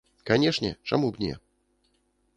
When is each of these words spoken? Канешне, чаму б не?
Канешне, 0.29 0.71
чаму 0.91 1.07
б 1.19 1.23
не? 1.27 1.33